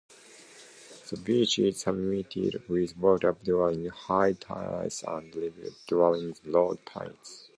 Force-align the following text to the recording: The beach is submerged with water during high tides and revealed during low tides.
The 1.11 1.15
beach 1.17 1.59
is 1.59 1.81
submerged 1.81 2.35
with 2.67 2.97
water 2.97 3.37
during 3.43 3.85
high 3.85 4.33
tides 4.33 5.03
and 5.07 5.35
revealed 5.35 5.75
during 5.85 6.35
low 6.43 6.73
tides. 6.83 7.47